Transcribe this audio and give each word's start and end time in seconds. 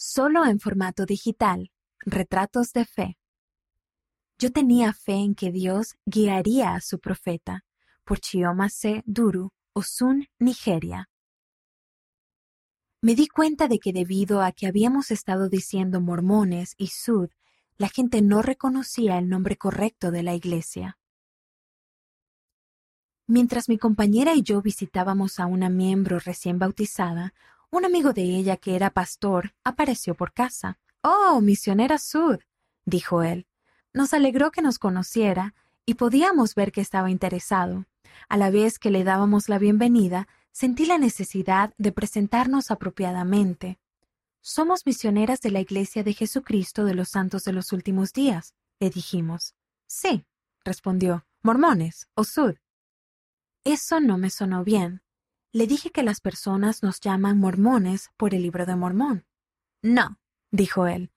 solo 0.00 0.46
en 0.46 0.58
formato 0.58 1.04
digital, 1.04 1.70
retratos 1.98 2.72
de 2.72 2.86
fe. 2.86 3.18
Yo 4.38 4.50
tenía 4.50 4.94
fe 4.94 5.16
en 5.16 5.34
que 5.34 5.52
Dios 5.52 5.98
guiaría 6.06 6.74
a 6.74 6.80
su 6.80 6.98
profeta, 6.98 7.66
por 8.04 8.18
Chioma 8.18 8.68
Duru, 9.04 9.50
Osun, 9.74 10.26
Nigeria. 10.38 11.10
Me 13.02 13.14
di 13.14 13.28
cuenta 13.28 13.68
de 13.68 13.78
que 13.78 13.92
debido 13.92 14.40
a 14.40 14.52
que 14.52 14.66
habíamos 14.66 15.10
estado 15.10 15.50
diciendo 15.50 16.00
mormones 16.00 16.74
y 16.78 16.86
sud, 16.86 17.28
la 17.76 17.88
gente 17.88 18.22
no 18.22 18.40
reconocía 18.40 19.18
el 19.18 19.28
nombre 19.28 19.58
correcto 19.58 20.10
de 20.10 20.22
la 20.22 20.34
iglesia. 20.34 20.98
Mientras 23.26 23.68
mi 23.68 23.76
compañera 23.76 24.34
y 24.34 24.42
yo 24.42 24.62
visitábamos 24.62 25.38
a 25.38 25.44
una 25.44 25.68
miembro 25.68 26.18
recién 26.18 26.58
bautizada, 26.58 27.34
un 27.70 27.84
amigo 27.84 28.12
de 28.12 28.22
ella 28.22 28.56
que 28.56 28.74
era 28.74 28.90
pastor 28.90 29.54
apareció 29.64 30.14
por 30.14 30.32
casa. 30.32 30.78
Oh, 31.02 31.40
misionera 31.40 31.98
Sud, 31.98 32.40
dijo 32.84 33.22
él. 33.22 33.46
Nos 33.92 34.12
alegró 34.12 34.50
que 34.50 34.62
nos 34.62 34.78
conociera 34.78 35.54
y 35.86 35.94
podíamos 35.94 36.54
ver 36.54 36.72
que 36.72 36.80
estaba 36.80 37.10
interesado. 37.10 37.86
A 38.28 38.36
la 38.36 38.50
vez 38.50 38.78
que 38.78 38.90
le 38.90 39.04
dábamos 39.04 39.48
la 39.48 39.58
bienvenida, 39.58 40.28
sentí 40.52 40.84
la 40.86 40.98
necesidad 40.98 41.72
de 41.78 41.92
presentarnos 41.92 42.70
apropiadamente. 42.70 43.78
Somos 44.40 44.86
misioneras 44.86 45.40
de 45.40 45.50
la 45.50 45.60
Iglesia 45.60 46.02
de 46.02 46.12
Jesucristo 46.12 46.84
de 46.84 46.94
los 46.94 47.10
Santos 47.10 47.44
de 47.44 47.52
los 47.52 47.72
Últimos 47.72 48.12
Días, 48.12 48.54
le 48.78 48.90
dijimos. 48.90 49.54
Sí, 49.86 50.24
respondió. 50.64 51.26
Mormones, 51.42 52.08
o 52.14 52.24
Sud. 52.24 52.56
Eso 53.64 54.00
no 54.00 54.18
me 54.18 54.30
sonó 54.30 54.64
bien. 54.64 55.02
Le 55.52 55.66
dije 55.66 55.90
que 55.90 56.04
las 56.04 56.20
personas 56.20 56.84
nos 56.84 57.00
llaman 57.00 57.38
mormones 57.38 58.10
por 58.16 58.34
el 58.34 58.42
libro 58.42 58.66
de 58.66 58.76
Mormón. 58.76 59.26
No, 59.82 60.18
dijo 60.52 60.86
él. 60.86 61.10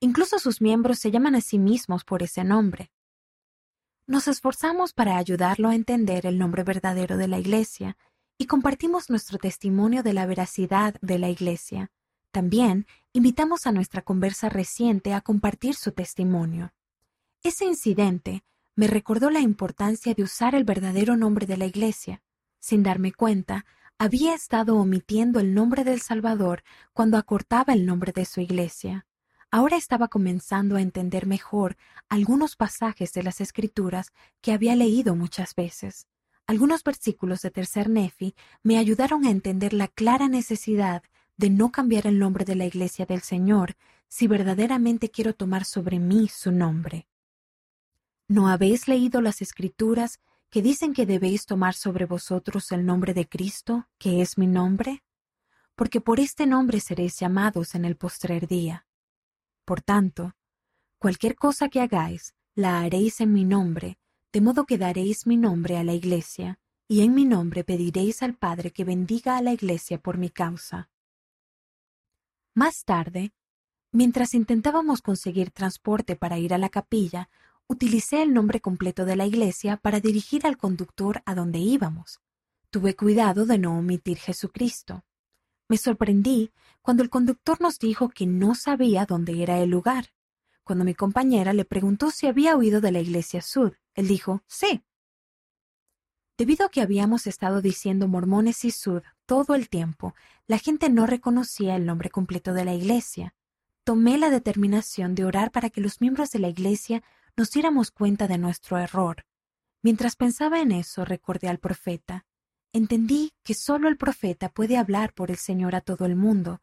Incluso 0.00 0.40
sus 0.40 0.60
miembros 0.60 0.98
se 0.98 1.12
llaman 1.12 1.36
a 1.36 1.40
sí 1.40 1.58
mismos 1.58 2.04
por 2.04 2.24
ese 2.24 2.42
nombre. 2.42 2.90
Nos 4.08 4.26
esforzamos 4.26 4.92
para 4.92 5.16
ayudarlo 5.18 5.68
a 5.68 5.76
entender 5.76 6.26
el 6.26 6.36
nombre 6.38 6.64
verdadero 6.64 7.16
de 7.16 7.28
la 7.28 7.38
Iglesia 7.38 7.96
y 8.38 8.46
compartimos 8.46 9.08
nuestro 9.08 9.38
testimonio 9.38 10.02
de 10.02 10.14
la 10.14 10.26
veracidad 10.26 10.96
de 11.00 11.18
la 11.20 11.28
Iglesia. 11.28 11.92
También 12.32 12.86
invitamos 13.12 13.68
a 13.68 13.72
nuestra 13.72 14.02
conversa 14.02 14.48
reciente 14.48 15.14
a 15.14 15.20
compartir 15.20 15.76
su 15.76 15.92
testimonio. 15.92 16.74
Ese 17.42 17.64
incidente 17.64 18.44
me 18.74 18.88
recordó 18.88 19.30
la 19.30 19.40
importancia 19.40 20.12
de 20.12 20.24
usar 20.24 20.56
el 20.56 20.64
verdadero 20.64 21.16
nombre 21.16 21.46
de 21.46 21.56
la 21.56 21.66
Iglesia. 21.66 22.22
Sin 22.66 22.82
darme 22.82 23.12
cuenta, 23.12 23.64
había 23.96 24.34
estado 24.34 24.76
omitiendo 24.76 25.38
el 25.38 25.54
nombre 25.54 25.84
del 25.84 26.00
Salvador 26.00 26.64
cuando 26.92 27.16
acortaba 27.16 27.72
el 27.72 27.86
nombre 27.86 28.10
de 28.10 28.24
su 28.24 28.40
Iglesia. 28.40 29.06
Ahora 29.52 29.76
estaba 29.76 30.08
comenzando 30.08 30.74
a 30.74 30.80
entender 30.80 31.28
mejor 31.28 31.76
algunos 32.08 32.56
pasajes 32.56 33.12
de 33.12 33.22
las 33.22 33.40
Escrituras 33.40 34.10
que 34.40 34.50
había 34.50 34.74
leído 34.74 35.14
muchas 35.14 35.54
veces. 35.54 36.08
Algunos 36.48 36.82
versículos 36.82 37.40
de 37.42 37.52
Tercer 37.52 37.88
Nefi 37.88 38.34
me 38.64 38.78
ayudaron 38.78 39.26
a 39.26 39.30
entender 39.30 39.72
la 39.72 39.86
clara 39.86 40.26
necesidad 40.26 41.04
de 41.36 41.50
no 41.50 41.70
cambiar 41.70 42.08
el 42.08 42.18
nombre 42.18 42.44
de 42.44 42.56
la 42.56 42.64
Iglesia 42.64 43.06
del 43.06 43.20
Señor 43.20 43.76
si 44.08 44.26
verdaderamente 44.26 45.08
quiero 45.08 45.34
tomar 45.34 45.64
sobre 45.66 46.00
mí 46.00 46.26
su 46.26 46.50
nombre. 46.50 47.06
¿No 48.26 48.48
habéis 48.48 48.88
leído 48.88 49.20
las 49.20 49.40
escrituras 49.40 50.18
que 50.56 50.62
dicen 50.62 50.94
que 50.94 51.04
debéis 51.04 51.44
tomar 51.44 51.74
sobre 51.74 52.06
vosotros 52.06 52.72
el 52.72 52.86
nombre 52.86 53.12
de 53.12 53.28
Cristo, 53.28 53.90
que 53.98 54.22
es 54.22 54.38
mi 54.38 54.46
nombre? 54.46 55.04
Porque 55.74 56.00
por 56.00 56.18
este 56.18 56.46
nombre 56.46 56.80
seréis 56.80 57.20
llamados 57.20 57.74
en 57.74 57.84
el 57.84 57.94
postrer 57.94 58.48
día. 58.48 58.86
Por 59.66 59.82
tanto, 59.82 60.34
cualquier 60.98 61.36
cosa 61.36 61.68
que 61.68 61.82
hagáis, 61.82 62.34
la 62.54 62.80
haréis 62.80 63.20
en 63.20 63.34
mi 63.34 63.44
nombre, 63.44 63.98
de 64.32 64.40
modo 64.40 64.64
que 64.64 64.78
daréis 64.78 65.26
mi 65.26 65.36
nombre 65.36 65.76
a 65.76 65.84
la 65.84 65.92
iglesia, 65.92 66.58
y 66.88 67.02
en 67.02 67.12
mi 67.12 67.26
nombre 67.26 67.62
pediréis 67.62 68.22
al 68.22 68.32
Padre 68.32 68.70
que 68.70 68.84
bendiga 68.84 69.36
a 69.36 69.42
la 69.42 69.52
iglesia 69.52 69.98
por 69.98 70.16
mi 70.16 70.30
causa. 70.30 70.88
Más 72.54 72.86
tarde, 72.86 73.34
mientras 73.92 74.32
intentábamos 74.32 75.02
conseguir 75.02 75.50
transporte 75.50 76.16
para 76.16 76.38
ir 76.38 76.54
a 76.54 76.58
la 76.58 76.70
capilla, 76.70 77.28
utilicé 77.68 78.22
el 78.22 78.32
nombre 78.32 78.60
completo 78.60 79.04
de 79.04 79.16
la 79.16 79.26
iglesia 79.26 79.76
para 79.76 80.00
dirigir 80.00 80.46
al 80.46 80.56
conductor 80.56 81.22
a 81.24 81.34
donde 81.34 81.58
íbamos. 81.58 82.20
Tuve 82.70 82.94
cuidado 82.94 83.46
de 83.46 83.58
no 83.58 83.78
omitir 83.78 84.18
Jesucristo. 84.18 85.04
Me 85.68 85.78
sorprendí 85.78 86.52
cuando 86.80 87.02
el 87.02 87.10
conductor 87.10 87.60
nos 87.60 87.78
dijo 87.78 88.08
que 88.08 88.26
no 88.26 88.54
sabía 88.54 89.06
dónde 89.06 89.42
era 89.42 89.58
el 89.58 89.70
lugar. 89.70 90.12
Cuando 90.62 90.84
mi 90.84 90.94
compañera 90.94 91.52
le 91.52 91.64
preguntó 91.64 92.10
si 92.10 92.26
había 92.26 92.56
oído 92.56 92.80
de 92.80 92.92
la 92.92 93.00
iglesia 93.00 93.42
Sud, 93.42 93.72
él 93.94 94.08
dijo 94.08 94.42
sí. 94.46 94.82
Debido 96.36 96.66
a 96.66 96.68
que 96.68 96.82
habíamos 96.82 97.26
estado 97.26 97.62
diciendo 97.62 98.08
mormones 98.08 98.64
y 98.64 98.70
Sud 98.70 99.02
todo 99.24 99.54
el 99.54 99.68
tiempo, 99.68 100.14
la 100.46 100.58
gente 100.58 100.90
no 100.90 101.06
reconocía 101.06 101.76
el 101.76 101.86
nombre 101.86 102.10
completo 102.10 102.52
de 102.52 102.64
la 102.64 102.74
iglesia. 102.74 103.34
Tomé 103.84 104.18
la 104.18 104.28
determinación 104.28 105.14
de 105.14 105.24
orar 105.24 105.50
para 105.50 105.70
que 105.70 105.80
los 105.80 106.00
miembros 106.00 106.30
de 106.30 106.40
la 106.40 106.48
iglesia 106.48 107.02
nos 107.36 107.50
diéramos 107.50 107.90
cuenta 107.90 108.26
de 108.26 108.38
nuestro 108.38 108.78
error. 108.78 109.26
Mientras 109.82 110.16
pensaba 110.16 110.60
en 110.60 110.72
eso, 110.72 111.04
recordé 111.04 111.48
al 111.48 111.58
profeta. 111.58 112.24
Entendí 112.72 113.32
que 113.42 113.54
solo 113.54 113.88
el 113.88 113.96
profeta 113.96 114.48
puede 114.48 114.76
hablar 114.78 115.12
por 115.12 115.30
el 115.30 115.36
Señor 115.36 115.74
a 115.74 115.82
todo 115.82 116.06
el 116.06 116.16
mundo, 116.16 116.60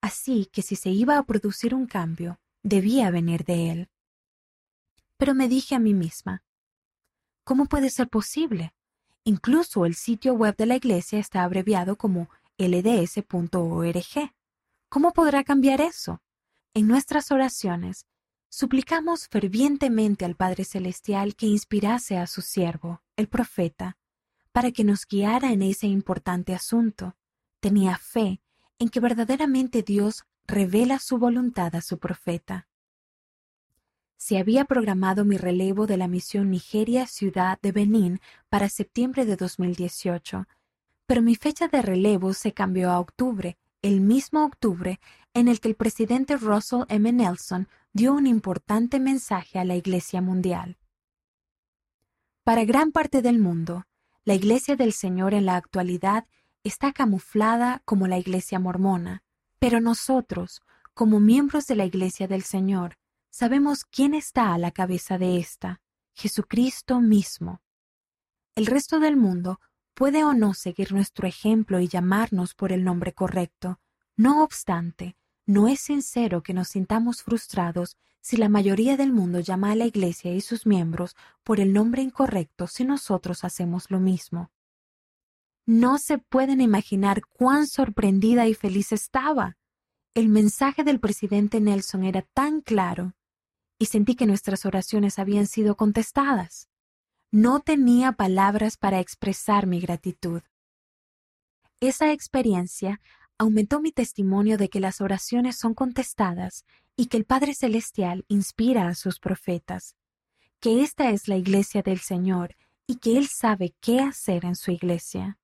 así 0.00 0.46
que 0.52 0.62
si 0.62 0.76
se 0.76 0.90
iba 0.90 1.18
a 1.18 1.22
producir 1.24 1.74
un 1.74 1.86
cambio, 1.86 2.40
debía 2.62 3.10
venir 3.10 3.44
de 3.44 3.70
él. 3.70 3.90
Pero 5.18 5.34
me 5.34 5.48
dije 5.48 5.74
a 5.74 5.78
mí 5.78 5.94
misma, 5.94 6.42
¿cómo 7.44 7.66
puede 7.66 7.90
ser 7.90 8.08
posible? 8.08 8.74
Incluso 9.24 9.86
el 9.86 9.94
sitio 9.94 10.34
web 10.34 10.56
de 10.56 10.66
la 10.66 10.76
iglesia 10.76 11.18
está 11.18 11.44
abreviado 11.44 11.96
como 11.96 12.28
lds.org. 12.58 14.32
¿Cómo 14.88 15.12
podrá 15.12 15.44
cambiar 15.44 15.80
eso? 15.80 16.22
En 16.74 16.88
nuestras 16.88 17.30
oraciones 17.30 18.06
suplicamos 18.54 19.26
fervientemente 19.26 20.24
al 20.24 20.36
Padre 20.36 20.64
Celestial 20.64 21.34
que 21.34 21.46
inspirase 21.46 22.18
a 22.18 22.28
su 22.28 22.40
siervo, 22.40 23.02
el 23.16 23.26
profeta, 23.26 23.96
para 24.52 24.70
que 24.70 24.84
nos 24.84 25.08
guiara 25.08 25.50
en 25.50 25.60
ese 25.62 25.88
importante 25.88 26.54
asunto. 26.54 27.16
Tenía 27.58 27.98
fe 27.98 28.40
en 28.78 28.90
que 28.90 29.00
verdaderamente 29.00 29.82
Dios 29.82 30.22
revela 30.46 31.00
su 31.00 31.18
voluntad 31.18 31.74
a 31.74 31.80
su 31.80 31.98
profeta. 31.98 32.68
Se 34.18 34.38
había 34.38 34.66
programado 34.66 35.24
mi 35.24 35.36
relevo 35.36 35.88
de 35.88 35.96
la 35.96 36.06
misión 36.06 36.52
Nigeria 36.52 37.08
Ciudad 37.08 37.58
de 37.60 37.72
Benín 37.72 38.20
para 38.50 38.68
septiembre 38.68 39.26
de 39.26 39.34
2018, 39.34 40.46
pero 41.06 41.22
mi 41.22 41.34
fecha 41.34 41.66
de 41.66 41.82
relevo 41.82 42.32
se 42.34 42.52
cambió 42.52 42.92
a 42.92 43.00
octubre, 43.00 43.58
el 43.82 44.00
mismo 44.00 44.44
octubre 44.44 45.00
en 45.34 45.48
el 45.48 45.58
que 45.58 45.70
el 45.70 45.74
presidente 45.74 46.36
Russell 46.36 46.84
M. 46.88 47.12
Nelson 47.12 47.66
dio 47.96 48.12
un 48.12 48.26
importante 48.26 48.98
mensaje 48.98 49.60
a 49.60 49.64
la 49.64 49.76
Iglesia 49.76 50.20
Mundial. 50.20 50.78
Para 52.42 52.64
gran 52.64 52.90
parte 52.90 53.22
del 53.22 53.38
mundo, 53.38 53.86
la 54.24 54.34
Iglesia 54.34 54.74
del 54.74 54.92
Señor 54.92 55.32
en 55.32 55.46
la 55.46 55.54
actualidad 55.54 56.26
está 56.64 56.92
camuflada 56.92 57.82
como 57.84 58.08
la 58.08 58.18
Iglesia 58.18 58.58
mormona, 58.58 59.22
pero 59.60 59.80
nosotros, 59.80 60.60
como 60.92 61.20
miembros 61.20 61.68
de 61.68 61.76
la 61.76 61.84
Iglesia 61.84 62.26
del 62.26 62.42
Señor, 62.42 62.98
sabemos 63.30 63.84
quién 63.84 64.14
está 64.14 64.52
a 64.52 64.58
la 64.58 64.72
cabeza 64.72 65.16
de 65.16 65.38
ésta, 65.38 65.80
Jesucristo 66.14 67.00
mismo. 67.00 67.62
El 68.56 68.66
resto 68.66 68.98
del 68.98 69.16
mundo 69.16 69.60
puede 69.94 70.24
o 70.24 70.34
no 70.34 70.52
seguir 70.54 70.92
nuestro 70.92 71.28
ejemplo 71.28 71.78
y 71.78 71.86
llamarnos 71.86 72.54
por 72.54 72.72
el 72.72 72.82
nombre 72.82 73.12
correcto. 73.12 73.78
No 74.16 74.42
obstante, 74.42 75.16
no 75.46 75.68
es 75.68 75.80
sincero 75.80 76.42
que 76.42 76.54
nos 76.54 76.68
sintamos 76.68 77.22
frustrados 77.22 77.96
si 78.20 78.36
la 78.38 78.48
mayoría 78.48 78.96
del 78.96 79.12
mundo 79.12 79.40
llama 79.40 79.72
a 79.72 79.74
la 79.74 79.84
Iglesia 79.84 80.32
y 80.34 80.40
sus 80.40 80.64
miembros 80.64 81.14
por 81.42 81.60
el 81.60 81.72
nombre 81.72 82.02
incorrecto 82.02 82.66
si 82.66 82.84
nosotros 82.84 83.44
hacemos 83.44 83.90
lo 83.90 84.00
mismo. 84.00 84.50
No 85.66 85.98
se 85.98 86.18
pueden 86.18 86.60
imaginar 86.60 87.22
cuán 87.32 87.66
sorprendida 87.66 88.46
y 88.46 88.54
feliz 88.54 88.92
estaba. 88.92 89.56
El 90.14 90.28
mensaje 90.28 90.84
del 90.84 91.00
presidente 91.00 91.60
Nelson 91.60 92.04
era 92.04 92.22
tan 92.22 92.60
claro 92.60 93.14
y 93.78 93.86
sentí 93.86 94.14
que 94.14 94.26
nuestras 94.26 94.64
oraciones 94.64 95.18
habían 95.18 95.46
sido 95.46 95.76
contestadas. 95.76 96.68
No 97.30 97.60
tenía 97.60 98.12
palabras 98.12 98.76
para 98.76 99.00
expresar 99.00 99.66
mi 99.66 99.80
gratitud. 99.80 100.42
Esa 101.80 102.12
experiencia 102.12 103.00
aumentó 103.38 103.80
mi 103.80 103.92
testimonio 103.92 104.58
de 104.58 104.68
que 104.68 104.80
las 104.80 105.00
oraciones 105.00 105.56
son 105.56 105.74
contestadas 105.74 106.64
y 106.96 107.06
que 107.06 107.16
el 107.16 107.24
Padre 107.24 107.54
Celestial 107.54 108.24
inspira 108.28 108.88
a 108.88 108.94
sus 108.94 109.18
profetas, 109.18 109.96
que 110.60 110.82
esta 110.82 111.10
es 111.10 111.28
la 111.28 111.36
iglesia 111.36 111.82
del 111.82 111.98
Señor 111.98 112.56
y 112.86 112.96
que 112.96 113.18
Él 113.18 113.28
sabe 113.28 113.74
qué 113.80 114.00
hacer 114.00 114.44
en 114.44 114.56
su 114.56 114.70
iglesia. 114.70 115.38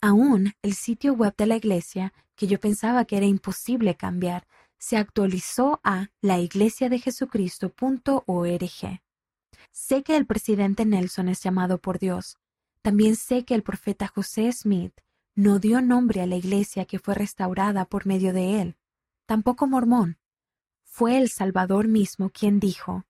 Aún 0.00 0.52
el 0.62 0.74
sitio 0.74 1.14
web 1.14 1.34
de 1.36 1.46
la 1.46 1.56
iglesia, 1.56 2.12
que 2.34 2.46
yo 2.46 2.60
pensaba 2.60 3.04
que 3.04 3.16
era 3.16 3.26
imposible 3.26 3.96
cambiar, 3.96 4.46
se 4.78 4.96
actualizó 4.96 5.80
a 5.84 6.08
laiglesiadejesucristo.org. 6.22 9.00
Sé 9.70 10.02
que 10.02 10.16
el 10.16 10.26
presidente 10.26 10.84
Nelson 10.84 11.28
es 11.28 11.40
llamado 11.40 11.80
por 11.80 11.98
Dios. 11.98 12.38
También 12.82 13.14
sé 13.14 13.44
que 13.44 13.54
el 13.54 13.62
profeta 13.62 14.08
José 14.08 14.50
Smith 14.52 14.92
no 15.34 15.58
dio 15.58 15.80
nombre 15.80 16.20
a 16.20 16.26
la 16.26 16.36
iglesia 16.36 16.84
que 16.84 16.98
fue 16.98 17.14
restaurada 17.14 17.86
por 17.86 18.06
medio 18.06 18.32
de 18.32 18.60
él. 18.60 18.76
Tampoco 19.26 19.66
Mormón. 19.66 20.18
Fue 20.84 21.16
el 21.16 21.30
Salvador 21.30 21.88
mismo 21.88 22.28
quien 22.28 22.60
dijo, 22.60 23.06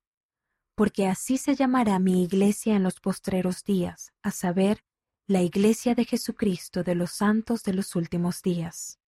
porque 0.77 1.09
así 1.09 1.37
se 1.37 1.55
llamará 1.57 1.99
mi 1.99 2.23
iglesia 2.23 2.77
en 2.77 2.83
los 2.85 3.01
postreros 3.01 3.65
días, 3.65 4.13
a 4.23 4.31
saber, 4.31 4.85
la 5.27 5.43
iglesia 5.43 5.95
de 5.95 6.05
Jesucristo 6.05 6.83
de 6.83 6.95
los 6.95 7.13
santos 7.13 7.63
de 7.65 7.73
los 7.73 7.97
últimos 7.97 8.43
días. 8.43 8.99